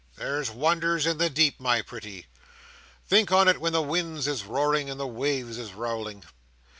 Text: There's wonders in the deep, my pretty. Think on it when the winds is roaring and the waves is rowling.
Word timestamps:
There's 0.15 0.49
wonders 0.49 1.05
in 1.05 1.19
the 1.19 1.29
deep, 1.29 1.59
my 1.59 1.83
pretty. 1.83 2.25
Think 3.07 3.31
on 3.31 3.47
it 3.47 3.61
when 3.61 3.73
the 3.73 3.83
winds 3.83 4.27
is 4.27 4.45
roaring 4.45 4.89
and 4.89 4.99
the 4.99 5.05
waves 5.05 5.59
is 5.59 5.73
rowling. 5.75 6.23